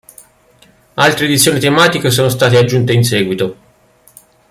Altre 0.95 1.25
edizioni 1.25 1.59
tematiche 1.59 2.09
sono 2.09 2.27
state 2.29 2.57
aggiunte 2.57 2.91
in 2.91 3.03
seguito. 3.03 3.57